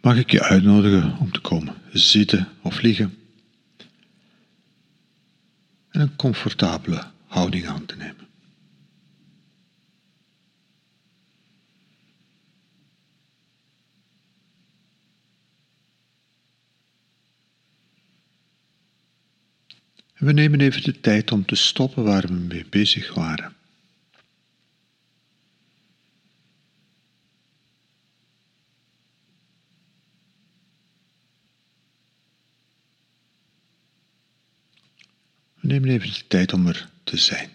mag 0.00 0.16
ik 0.16 0.30
je 0.30 0.42
uitnodigen 0.42 1.18
om 1.18 1.32
te 1.32 1.40
komen 1.40 1.74
zitten 1.92 2.48
of 2.62 2.80
liggen 2.80 3.18
en 5.90 6.00
een 6.00 6.16
comfortabele 6.16 7.04
houding 7.26 7.66
aan 7.66 7.86
te 7.86 7.96
nemen. 7.96 8.28
En 20.14 20.26
we 20.26 20.32
nemen 20.32 20.60
even 20.60 20.82
de 20.82 21.00
tijd 21.00 21.32
om 21.32 21.44
te 21.44 21.54
stoppen 21.54 22.04
waar 22.04 22.26
we 22.26 22.32
mee 22.32 22.66
bezig 22.70 23.14
waren. 23.14 23.54
Nemen 35.70 35.88
even 35.88 36.12
de 36.12 36.26
tijd 36.26 36.52
om 36.52 36.66
er 36.66 36.88
te 37.04 37.16
zijn. 37.16 37.50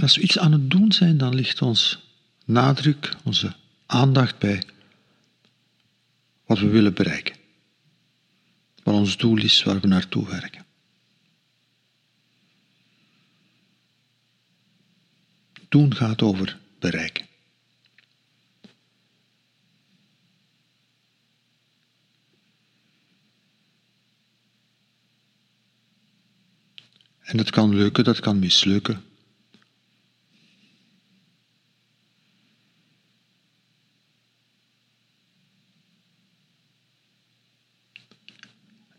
als 0.00 0.16
we 0.16 0.22
iets 0.22 0.38
aan 0.38 0.52
het 0.52 0.70
doen 0.70 0.92
zijn, 0.92 1.18
dan 1.18 1.34
ligt 1.34 1.62
ons 1.62 1.98
nadruk, 2.44 3.16
onze 3.24 3.54
aandacht 3.86 4.38
bij 4.38 4.62
wat 6.46 6.58
we 6.58 6.68
willen 6.68 6.94
bereiken. 6.94 7.36
Wat 8.82 8.94
ons 8.94 9.16
doel 9.16 9.38
is, 9.38 9.62
waar 9.62 9.80
we 9.80 9.86
naartoe 9.86 10.26
werken. 10.26 10.64
Doen 15.68 15.94
gaat 15.94 16.22
over 16.22 16.58
bereiken. 16.78 17.26
En 27.20 27.36
dat 27.36 27.50
kan 27.50 27.74
lukken, 27.74 28.04
dat 28.04 28.20
kan 28.20 28.38
mislukken. 28.38 29.04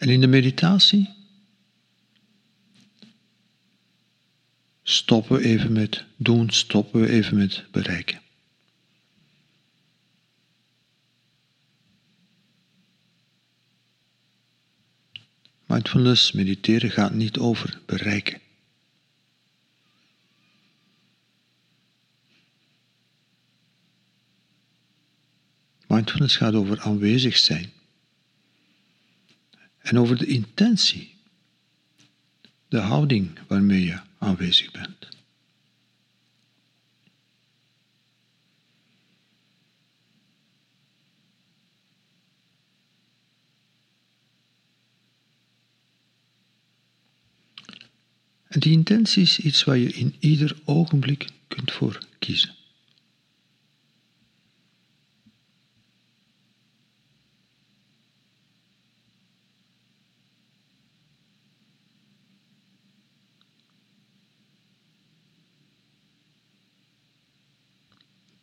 En 0.07 0.13
in 0.13 0.21
de 0.21 0.27
meditatie 0.27 1.09
stoppen 4.83 5.37
we 5.37 5.43
even 5.43 5.71
met 5.71 6.05
doen, 6.15 6.49
stoppen 6.49 7.01
we 7.01 7.09
even 7.09 7.37
met 7.37 7.65
bereiken. 7.71 8.21
Mindfulness, 15.65 16.31
mediteren 16.31 16.91
gaat 16.91 17.13
niet 17.13 17.37
over 17.37 17.81
bereiken. 17.85 18.41
Mindfulness 25.87 26.35
gaat 26.35 26.53
over 26.53 26.79
aanwezig 26.79 27.37
zijn 27.37 27.75
en 29.87 29.99
over 29.99 30.17
de 30.17 30.25
intentie, 30.25 31.15
de 32.67 32.77
houding 32.77 33.39
waarmee 33.47 33.85
je 33.85 33.99
aanwezig 34.17 34.71
bent. 34.71 35.07
En 48.47 48.59
die 48.59 48.71
intentie 48.71 49.21
is 49.21 49.39
iets 49.39 49.63
waar 49.63 49.77
je 49.77 49.93
in 49.93 50.15
ieder 50.19 50.57
ogenblik 50.65 51.29
kunt 51.47 51.71
voor 51.71 51.99
kiezen. 52.19 52.55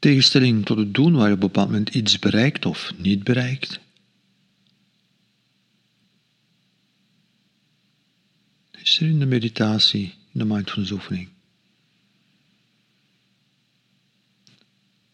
Tegenstelling 0.05 0.65
tot 0.65 0.79
het 0.79 0.95
doen 0.95 1.13
waar 1.13 1.29
je 1.29 1.35
op 1.35 1.43
een 1.43 1.47
bepaald 1.47 1.69
moment 1.69 1.95
iets 1.95 2.19
bereikt 2.19 2.67
of 2.67 2.93
niet 2.97 3.25
bereikt. 3.25 3.81
Is 8.71 9.01
er 9.01 9.07
in 9.07 9.19
de 9.19 9.27
meditatie, 9.27 10.05
in 10.05 10.39
de 10.39 10.45
mindfulness 10.45 10.93
oefening. 10.93 11.29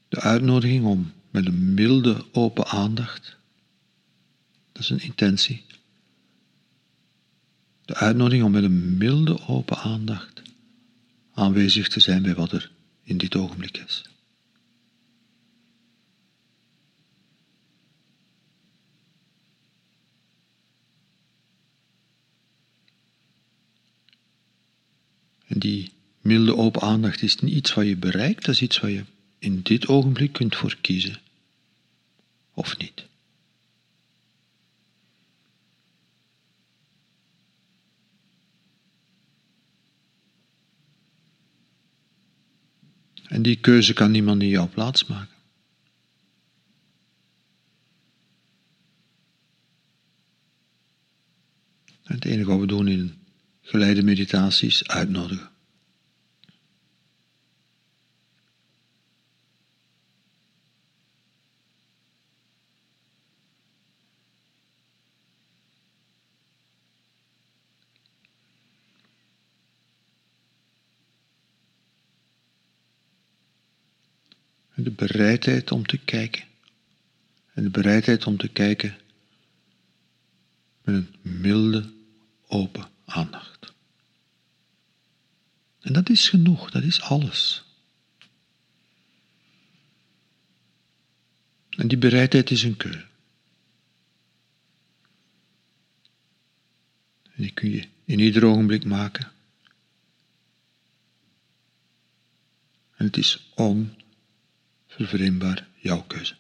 De 0.09 0.21
uitnodiging 0.21 0.85
om 0.85 1.13
met 1.31 1.47
een 1.47 1.75
milde 1.75 2.25
open 2.33 2.67
aandacht, 2.67 3.37
dat 4.73 4.83
is 4.83 4.91
een 4.91 5.03
intentie. 5.03 5.65
De 7.85 7.95
uitnodiging 7.95 8.45
om 8.45 8.53
met 8.53 8.65
een 8.65 8.97
milde 8.97 9.47
open 9.47 9.79
aandacht 9.79 10.43
aanwezig 11.35 11.89
te 11.89 12.01
zijn 12.01 12.23
bij 12.23 12.35
wat 12.35 12.53
er 12.53 12.71
in 13.03 13.19
dit 13.19 13.37
ogenblik 13.37 13.77
is. 13.77 14.05
En 25.51 25.59
die 25.59 25.93
milde 26.21 26.57
open 26.57 26.81
aandacht 26.81 27.23
is 27.23 27.37
niet 27.37 27.55
iets 27.55 27.75
wat 27.75 27.87
je 27.87 27.97
bereikt, 27.97 28.45
dat 28.45 28.55
is 28.55 28.63
iets 28.63 28.81
wat 28.81 28.91
je 28.91 29.05
in 29.39 29.61
dit 29.63 29.87
ogenblik 29.87 30.33
kunt 30.33 30.57
voor 30.57 30.77
kiezen. 30.81 31.21
Of 32.55 32.79
niet. 32.79 33.07
En 43.27 43.43
die 43.43 43.57
keuze 43.57 43.93
kan 43.93 44.11
niemand 44.11 44.43
in 44.43 44.49
jouw 44.49 44.69
plaats 44.69 45.05
maken. 45.05 45.37
En 52.03 52.15
het 52.15 52.25
enige 52.25 52.51
wat 52.51 52.61
we 52.61 52.67
doen 52.67 52.89
in 52.89 53.20
geleide 53.71 54.03
meditaties 54.03 54.89
uitnodigen. 54.89 55.51
de 74.85 74.91
bereidheid 74.91 75.71
om 75.71 75.87
te 75.87 75.99
kijken. 75.99 76.45
En 77.55 77.63
de 77.63 77.71
bereidheid 77.71 78.27
om 78.27 78.37
te 78.37 78.49
kijken 78.49 78.97
met 80.83 80.95
een 80.95 81.09
milde, 81.23 81.91
open 82.47 82.89
aandacht. 83.05 83.70
En 85.81 85.93
dat 85.93 86.09
is 86.09 86.29
genoeg, 86.29 86.71
dat 86.71 86.83
is 86.83 87.01
alles. 87.01 87.65
En 91.71 91.89
die 91.89 91.99
bereidheid 91.99 92.51
is 92.51 92.63
een 92.63 92.77
keuze. 92.77 93.07
En 97.23 97.43
die 97.43 97.53
kun 97.53 97.71
je 97.71 97.89
in 98.05 98.19
ieder 98.19 98.45
ogenblik 98.45 98.85
maken. 98.85 99.33
En 102.97 103.07
het 103.07 103.17
is 103.17 103.51
onvervreemdbaar 103.55 105.69
jouw 105.77 106.03
keuze. 106.03 106.35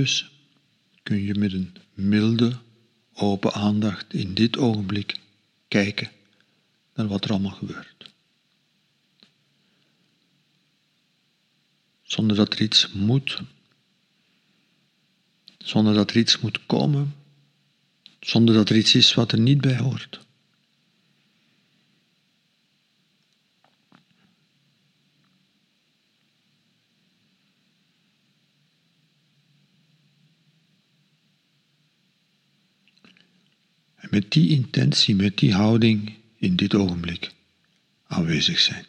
Dus 0.00 0.30
kun 1.02 1.22
je 1.22 1.34
met 1.34 1.52
een 1.52 1.76
milde, 1.94 2.56
open 3.14 3.52
aandacht 3.52 4.14
in 4.14 4.34
dit 4.34 4.56
ogenblik 4.56 5.16
kijken 5.68 6.10
naar 6.94 7.06
wat 7.06 7.24
er 7.24 7.30
allemaal 7.30 7.50
gebeurt. 7.50 8.10
Zonder 12.02 12.36
dat 12.36 12.52
er 12.52 12.60
iets 12.60 12.92
moet, 12.92 13.40
zonder 15.58 15.94
dat 15.94 16.10
er 16.10 16.16
iets 16.16 16.38
moet 16.38 16.66
komen, 16.66 17.14
zonder 18.20 18.54
dat 18.54 18.68
er 18.68 18.76
iets 18.76 18.94
is 18.94 19.14
wat 19.14 19.32
er 19.32 19.40
niet 19.40 19.60
bij 19.60 19.78
hoort. 19.78 20.25
Met 34.16 34.32
die 34.32 34.48
intentie, 34.50 35.14
met 35.14 35.38
die 35.38 35.54
houding 35.54 36.12
in 36.36 36.56
dit 36.56 36.74
ogenblik 36.74 37.32
aanwezig 38.06 38.58
zijn. 38.58 38.84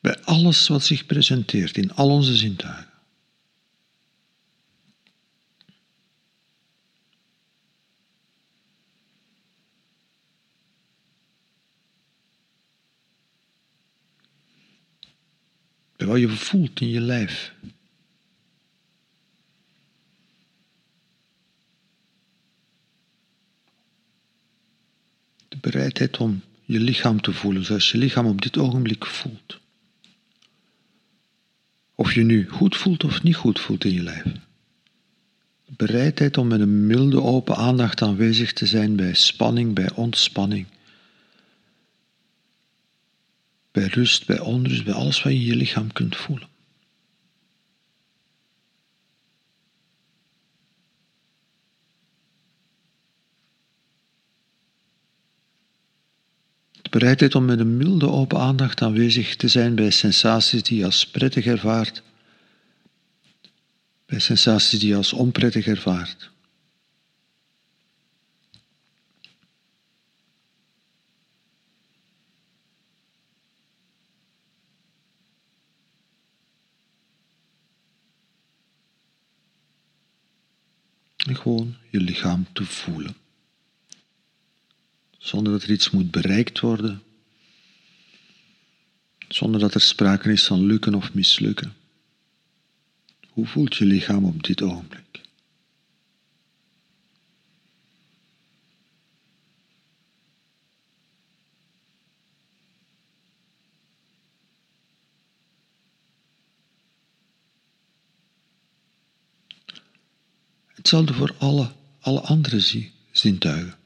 Bij 0.00 0.20
alles 0.22 0.68
wat 0.68 0.84
zich 0.84 1.06
presenteert 1.06 1.76
in 1.76 1.92
al 1.92 2.10
onze 2.10 2.36
zintuigen. 2.36 2.95
Wat 16.06 16.18
je 16.18 16.28
voelt 16.28 16.80
in 16.80 16.88
je 16.88 17.00
lijf. 17.00 17.52
De 25.48 25.56
bereidheid 25.60 26.18
om 26.18 26.42
je 26.64 26.80
lichaam 26.80 27.20
te 27.20 27.32
voelen 27.32 27.64
zoals 27.64 27.90
je 27.90 27.98
lichaam 27.98 28.26
op 28.26 28.42
dit 28.42 28.58
ogenblik 28.58 29.06
voelt. 29.06 29.58
Of 31.94 32.14
je 32.14 32.22
nu 32.22 32.48
goed 32.48 32.76
voelt 32.76 33.04
of 33.04 33.22
niet 33.22 33.36
goed 33.36 33.60
voelt 33.60 33.84
in 33.84 33.92
je 33.92 34.02
lijf. 34.02 34.24
De 35.64 35.72
bereidheid 35.76 36.36
om 36.38 36.46
met 36.46 36.60
een 36.60 36.86
milde 36.86 37.22
open 37.22 37.56
aandacht 37.56 38.02
aanwezig 38.02 38.52
te 38.52 38.66
zijn 38.66 38.96
bij 38.96 39.14
spanning, 39.14 39.74
bij 39.74 39.92
ontspanning. 39.94 40.66
Bij 43.76 43.86
rust, 43.86 44.26
bij 44.26 44.40
onrust, 44.40 44.84
bij 44.84 44.94
alles 44.94 45.22
wat 45.22 45.32
je 45.32 45.38
in 45.38 45.44
je 45.44 45.56
lichaam 45.56 45.92
kunt 45.92 46.16
voelen. 46.16 46.48
De 56.72 56.90
bereidheid 56.90 57.34
om 57.34 57.44
met 57.44 57.60
een 57.60 57.76
milde 57.76 58.08
open 58.08 58.38
aandacht 58.38 58.82
aanwezig 58.82 59.36
te 59.36 59.48
zijn 59.48 59.74
bij 59.74 59.90
sensaties 59.90 60.62
die 60.62 60.78
je 60.78 60.84
als 60.84 61.06
prettig 61.06 61.46
ervaart, 61.46 62.02
bij 64.06 64.18
sensaties 64.18 64.80
die 64.80 64.88
je 64.88 64.96
als 64.96 65.12
onprettig 65.12 65.66
ervaart. 65.66 66.30
Gewoon 81.36 81.76
je 81.90 82.00
lichaam 82.00 82.46
te 82.52 82.64
voelen. 82.64 83.14
Zonder 85.18 85.52
dat 85.52 85.62
er 85.62 85.70
iets 85.70 85.90
moet 85.90 86.10
bereikt 86.10 86.60
worden. 86.60 87.02
Zonder 89.28 89.60
dat 89.60 89.74
er 89.74 89.80
sprake 89.80 90.32
is 90.32 90.44
van 90.44 90.64
lukken 90.64 90.94
of 90.94 91.14
mislukken. 91.14 91.74
Hoe 93.28 93.46
voelt 93.46 93.76
je 93.76 93.84
lichaam 93.84 94.24
op 94.24 94.42
dit 94.42 94.62
ogenblik? 94.62 95.20
Hetzelfde 110.86 111.14
voor 111.14 111.34
alle, 111.38 111.72
alle 112.00 112.20
andere 112.20 112.88
zintuigen. 113.10 113.78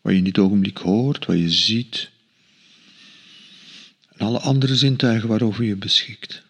Wat 0.00 0.12
je 0.12 0.18
in 0.18 0.24
dit 0.24 0.38
ogenblik 0.38 0.78
hoort, 0.78 1.26
wat 1.26 1.38
je 1.38 1.50
ziet. 1.50 2.10
En 4.12 4.26
alle 4.26 4.38
andere 4.38 4.76
zintuigen 4.76 5.28
waarover 5.28 5.64
je 5.64 5.76
beschikt. 5.76 6.42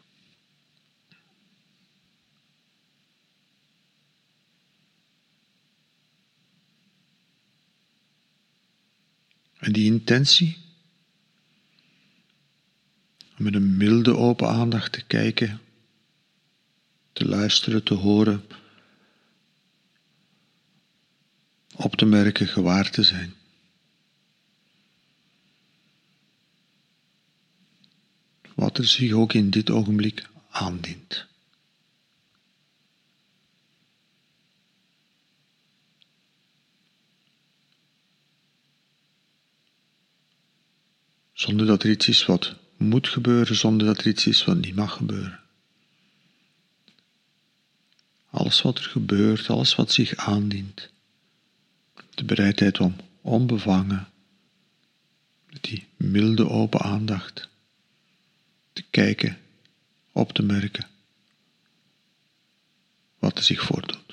En 9.59 9.73
die 9.73 9.85
intentie, 9.85 10.57
om 13.39 13.45
met 13.45 13.55
een 13.55 13.77
milde 13.77 14.17
open 14.17 14.49
aandacht 14.49 14.93
te 14.93 15.03
kijken, 15.03 15.61
te 17.13 17.29
luisteren, 17.29 17.83
te 17.83 17.95
horen, 17.95 18.45
op 21.75 21.97
te 21.97 22.05
merken, 22.05 22.47
gewaar 22.47 22.91
te 22.91 23.03
zijn. 23.03 23.35
Wat 28.55 28.79
er 28.79 28.87
zich 28.87 29.13
ook 29.13 29.33
in 29.33 29.51
dit 29.51 29.71
ogenblik 29.71 30.29
aandient. 30.51 31.27
Zonder 41.33 41.67
dat 41.67 41.83
er 41.83 41.91
iets 41.91 42.09
is 42.09 42.27
wat 42.27 42.55
moet 42.77 43.09
gebeuren, 43.09 43.57
zonder 43.57 43.87
dat 43.87 43.99
er 43.99 44.07
iets 44.07 44.27
is 44.27 44.45
wat 44.45 44.57
niet 44.57 44.75
mag 44.75 44.93
gebeuren. 44.93 45.41
Alles 48.31 48.63
wat 48.63 48.79
er 48.79 48.85
gebeurt, 48.85 49.51
alles 49.51 49.75
wat 49.75 49.93
zich 49.93 50.17
aandient. 50.17 50.91
De 52.17 52.25
bereidheid 52.25 52.81
om 52.81 52.97
onbevangen, 53.21 54.09
met 55.51 55.63
die 55.63 55.87
milde 55.97 56.49
open 56.49 56.81
aandacht, 56.81 57.49
te 58.73 58.85
kijken, 58.91 59.39
op 60.13 60.33
te 60.33 60.43
merken 60.43 60.87
wat 63.19 63.39
er 63.39 63.45
zich 63.45 63.63
voordoet. 63.63 64.06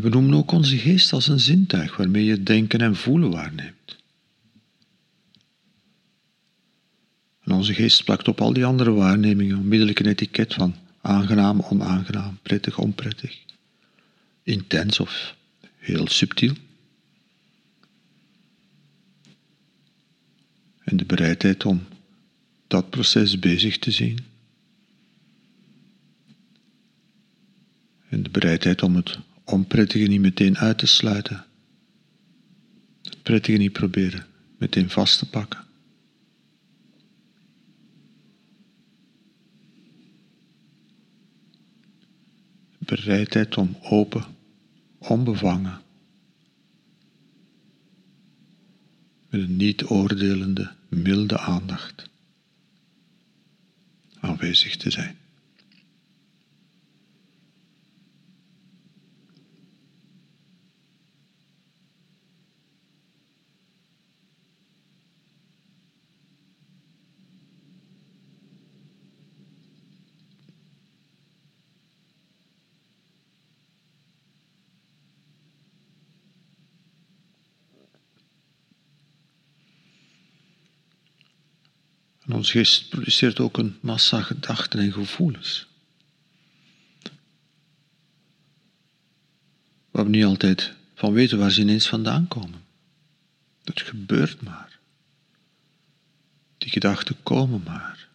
We 0.00 0.08
noemen 0.08 0.34
ook 0.34 0.52
onze 0.52 0.78
geest 0.78 1.12
als 1.12 1.28
een 1.28 1.40
zintuig 1.40 1.96
waarmee 1.96 2.24
je 2.24 2.42
denken 2.42 2.80
en 2.80 2.96
voelen 2.96 3.30
waarneemt. 3.30 3.96
En 7.40 7.52
onze 7.52 7.74
geest 7.74 8.04
plakt 8.04 8.28
op 8.28 8.40
al 8.40 8.52
die 8.52 8.64
andere 8.64 8.90
waarnemingen 8.90 9.58
onmiddellijk 9.58 9.98
een 9.98 10.06
etiket 10.06 10.54
van 10.54 10.74
aangenaam, 11.00 11.60
onaangenaam, 11.60 12.38
prettig, 12.42 12.78
onprettig, 12.78 13.38
intens 14.42 15.00
of 15.00 15.34
heel 15.76 16.08
subtiel. 16.08 16.54
En 20.84 20.96
de 20.96 21.04
bereidheid 21.04 21.64
om 21.64 21.86
dat 22.66 22.90
proces 22.90 23.38
bezig 23.38 23.78
te 23.78 23.90
zien. 23.90 24.18
En 28.08 28.22
de 28.22 28.30
bereidheid 28.30 28.82
om 28.82 28.96
het 28.96 29.18
onprettige 29.52 30.06
niet 30.06 30.20
meteen 30.20 30.58
uit 30.58 30.78
te 30.78 30.86
sluiten. 30.86 31.44
Het 33.02 33.22
prettige 33.22 33.58
niet 33.58 33.72
proberen 33.72 34.26
meteen 34.58 34.90
vast 34.90 35.18
te 35.18 35.28
pakken. 35.28 35.64
Bereidheid 42.78 43.56
om 43.56 43.76
open, 43.82 44.24
onbevangen, 44.98 45.80
met 49.28 49.40
een 49.40 49.56
niet 49.56 49.84
oordelende, 49.84 50.72
milde 50.88 51.38
aandacht 51.38 52.08
aanwezig 54.20 54.76
te 54.76 54.90
zijn. 54.90 55.18
Ons 82.40 82.50
geest 82.50 82.88
produceert 82.88 83.40
ook 83.40 83.58
een 83.58 83.76
massa 83.80 84.22
gedachten 84.22 84.80
en 84.80 84.92
gevoelens. 84.92 85.66
Waar 89.90 90.04
we 90.04 90.10
niet 90.10 90.24
altijd 90.24 90.74
van 90.94 91.12
weten 91.12 91.38
waar 91.38 91.50
ze 91.50 91.60
ineens 91.60 91.88
vandaan 91.88 92.28
komen. 92.28 92.62
Dat 93.62 93.80
gebeurt 93.80 94.42
maar. 94.42 94.78
Die 96.58 96.70
gedachten 96.70 97.16
komen 97.22 97.62
maar. 97.62 98.08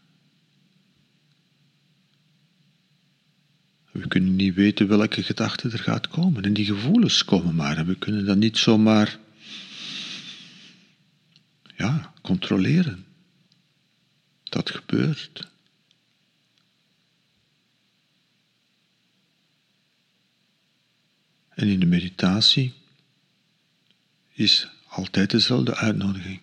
We 3.92 4.08
kunnen 4.08 4.36
niet 4.36 4.54
weten 4.54 4.88
welke 4.88 5.24
gedachte 5.24 5.70
er 5.70 5.80
gaat 5.80 6.08
komen. 6.08 6.44
En 6.44 6.54
die 6.54 6.66
gevoelens 6.66 7.26
komen 7.26 7.56
maar. 7.56 7.78
En 7.78 7.86
we 7.86 7.96
kunnen 7.96 8.26
dat 8.26 8.38
niet 8.38 8.58
zomaar 8.58 9.20
ja, 11.76 12.14
controleren 12.22 13.06
dat 14.56 14.70
gebeurt. 14.70 15.48
En 21.50 21.68
in 21.68 21.80
de 21.80 21.86
meditatie 21.86 22.74
is 24.32 24.68
altijd 24.88 25.30
dezelfde 25.30 25.76
uitnodiging. 25.76 26.42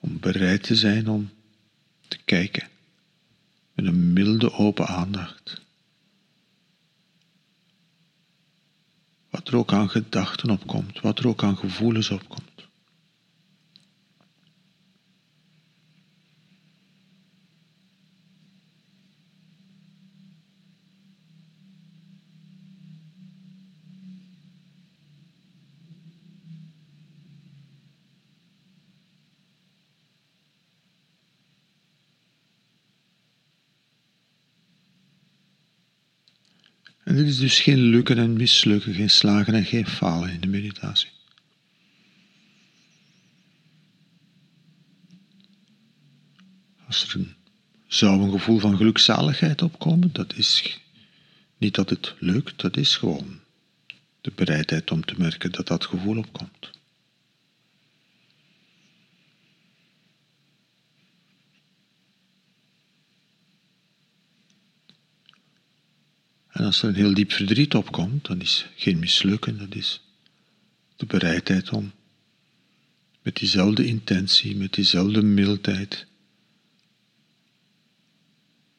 Om 0.00 0.20
bereid 0.20 0.62
te 0.62 0.74
zijn 0.76 1.08
om 1.08 1.30
te 2.08 2.18
kijken 2.24 2.68
met 3.72 3.86
een 3.86 4.12
milde 4.12 4.52
open 4.52 4.86
aandacht. 4.86 5.60
Wat 9.30 9.48
er 9.48 9.56
ook 9.56 9.72
aan 9.72 9.90
gedachten 9.90 10.50
opkomt, 10.50 11.00
wat 11.00 11.18
er 11.18 11.28
ook 11.28 11.42
aan 11.42 11.56
gevoelens 11.56 12.10
opkomt. 12.10 12.47
En 37.08 37.16
dit 37.16 37.26
is 37.26 37.38
dus 37.38 37.60
geen 37.60 37.78
lukken 37.78 38.18
en 38.18 38.32
mislukken, 38.32 38.94
geen 38.94 39.10
slagen 39.10 39.54
en 39.54 39.64
geen 39.64 39.86
falen 39.86 40.30
in 40.30 40.40
de 40.40 40.46
meditatie. 40.46 41.08
Als 46.86 47.08
er 47.08 47.20
een, 47.20 47.34
zou 47.86 48.22
een 48.22 48.30
gevoel 48.30 48.58
van 48.58 48.76
gelukzaligheid 48.76 49.62
opkomen, 49.62 50.12
dat 50.12 50.34
is 50.36 50.80
niet 51.58 51.74
dat 51.74 51.90
het 51.90 52.14
lukt, 52.18 52.60
dat 52.60 52.76
is 52.76 52.96
gewoon 52.96 53.40
de 54.20 54.32
bereidheid 54.34 54.90
om 54.90 55.04
te 55.04 55.14
merken 55.18 55.52
dat 55.52 55.66
dat 55.66 55.84
gevoel 55.84 56.16
opkomt. 56.16 56.77
Als 66.68 66.82
er 66.82 66.88
een 66.88 66.94
heel 66.94 67.14
diep 67.14 67.32
verdriet 67.32 67.74
opkomt, 67.74 68.26
dan 68.26 68.40
is 68.40 68.66
geen 68.76 68.98
mislukken, 68.98 69.58
dat 69.58 69.74
is 69.74 70.00
de 70.96 71.06
bereidheid 71.06 71.70
om 71.70 71.92
met 73.22 73.36
diezelfde 73.36 73.86
intentie, 73.86 74.56
met 74.56 74.72
diezelfde 74.72 75.22
mildheid, 75.22 76.06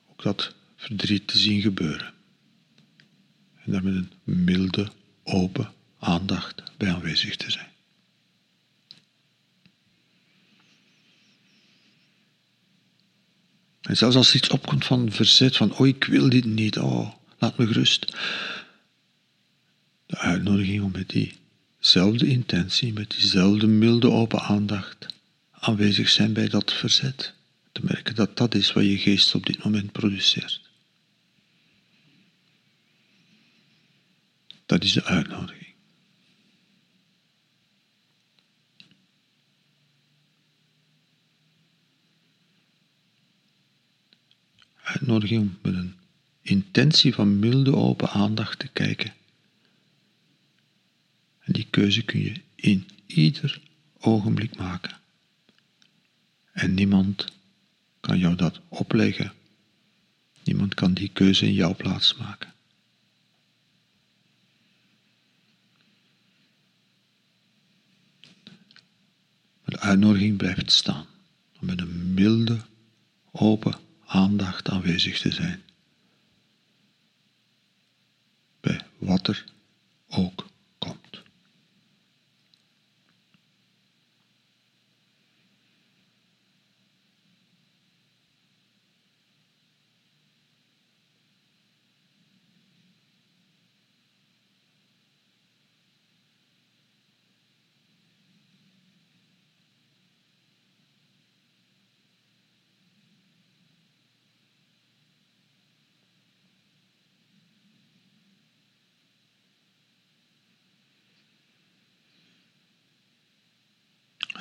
ook 0.09 0.23
dat 0.23 0.55
verdriet 0.75 1.27
te 1.27 1.37
zien 1.37 1.61
gebeuren. 1.61 2.13
En 3.63 3.71
daar 3.71 3.83
met 3.83 3.93
een 3.93 4.11
milde, 4.23 4.91
open 5.23 5.73
aandacht 5.99 6.63
bij 6.77 6.93
aanwezig 6.93 7.35
te 7.35 7.51
zijn. 7.51 7.71
En 13.81 13.97
zelfs 13.97 14.15
als 14.15 14.29
er 14.29 14.35
iets 14.35 14.49
opkomt 14.49 14.85
van 14.85 15.11
verzet, 15.11 15.57
van 15.57 15.77
oh 15.77 15.87
ik 15.87 16.03
wil 16.03 16.29
dit 16.29 16.45
niet, 16.45 16.79
oh 16.79 17.17
laat 17.39 17.57
me 17.57 17.67
gerust. 17.67 18.17
De 20.05 20.17
uitnodiging 20.17 20.83
om 20.83 20.91
met 20.91 21.09
diezelfde 21.09 22.27
intentie, 22.27 22.93
met 22.93 23.09
diezelfde 23.09 23.67
milde 23.67 24.09
open 24.09 24.41
aandacht 24.41 25.05
aanwezig 25.51 26.09
zijn 26.09 26.33
bij 26.33 26.47
dat 26.47 26.73
verzet. 26.73 27.33
Te 27.71 27.81
merken 27.83 28.15
dat 28.15 28.37
dat 28.37 28.55
is 28.55 28.73
wat 28.73 28.83
je 28.83 28.97
geest 28.97 29.35
op 29.35 29.45
dit 29.45 29.63
moment 29.63 29.91
produceert. 29.91 30.61
Dat 34.65 34.83
is 34.83 34.93
de 34.93 35.03
uitnodiging. 35.03 35.73
Uitnodiging 44.83 45.41
om 45.41 45.57
met 45.61 45.73
een 45.73 45.98
intentie 46.49 47.13
van 47.13 47.39
milde 47.39 47.75
open 47.75 48.09
aandacht 48.09 48.59
te 48.59 48.67
kijken. 48.67 49.13
En 51.39 51.53
die 51.53 51.67
keuze 51.69 52.01
kun 52.01 52.19
je 52.19 52.41
in 52.55 52.87
ieder 53.05 53.61
ogenblik 53.99 54.57
maken. 54.57 54.97
En 56.51 56.73
niemand 56.73 57.25
kan 57.99 58.19
jou 58.19 58.35
dat 58.35 58.59
opleggen. 58.67 59.33
Niemand 60.43 60.73
kan 60.73 60.93
die 60.93 61.09
keuze 61.13 61.45
in 61.45 61.53
jouw 61.53 61.75
plaats 61.75 62.15
maken. 62.15 62.53
Maar 69.61 69.77
de 69.77 69.79
uitnodiging 69.79 70.37
blijft 70.37 70.71
staan 70.71 71.05
om 71.59 71.65
met 71.65 71.79
een 71.79 72.13
milde, 72.13 72.59
open 73.31 73.75
aandacht 74.05 74.69
aanwezig 74.69 75.19
te 75.19 75.31
zijn. 75.31 75.63
bij 78.59 78.81
wat 78.99 79.27
er 79.27 79.45
ook 80.09 80.48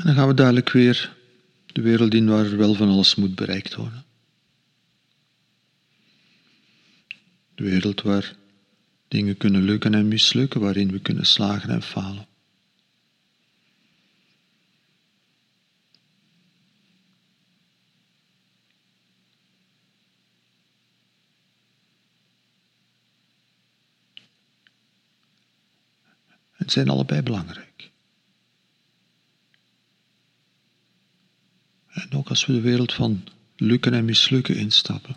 dan 0.09 0.17
gaan 0.17 0.29
we 0.29 0.35
dadelijk 0.35 0.71
weer 0.71 1.17
de 1.67 1.81
wereld 1.81 2.15
in 2.15 2.29
waar 2.29 2.57
wel 2.57 2.75
van 2.75 2.89
alles 2.89 3.15
moet 3.15 3.35
bereikt 3.35 3.75
worden. 3.75 4.05
De 7.55 7.63
wereld 7.63 8.03
waar 8.03 8.37
dingen 9.09 9.37
kunnen 9.37 9.63
lukken 9.63 9.95
en 9.95 10.09
mislukken, 10.09 10.61
waarin 10.61 10.91
we 10.91 11.01
kunnen 11.01 11.27
slagen 11.27 11.71
en 11.71 11.83
falen. 11.83 12.27
Het 26.53 26.73
zijn 26.73 26.89
allebei 26.89 27.23
belangrijk. 27.23 27.91
En 32.03 32.19
ook 32.19 32.29
als 32.29 32.47
we 32.47 32.53
de 32.53 32.61
wereld 32.61 32.93
van 32.93 33.25
lukken 33.57 33.95
en 33.95 34.05
mislukken 34.05 34.57
instappen. 34.57 35.17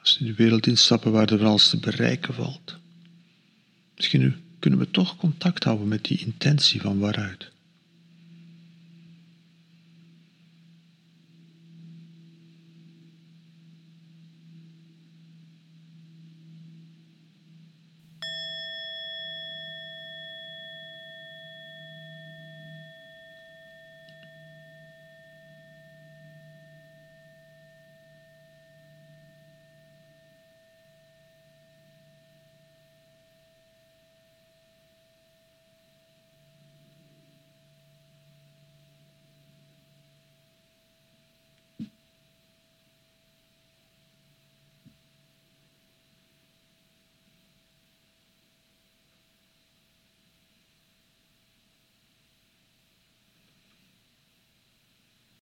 Als 0.00 0.18
we 0.18 0.24
de 0.24 0.34
wereld 0.34 0.66
instappen 0.66 1.12
waar 1.12 1.44
alles 1.44 1.68
te 1.68 1.78
bereiken 1.78 2.34
valt. 2.34 2.76
Misschien 3.96 4.36
kunnen 4.58 4.78
we 4.78 4.90
toch 4.90 5.16
contact 5.16 5.64
houden 5.64 5.88
met 5.88 6.04
die 6.04 6.18
intentie 6.18 6.80
van 6.80 6.98
waaruit. 6.98 7.50